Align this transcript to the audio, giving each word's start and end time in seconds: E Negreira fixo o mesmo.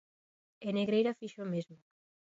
E 0.67 0.69
Negreira 0.77 1.17
fixo 1.19 1.39
o 1.45 1.51
mesmo. 1.53 1.77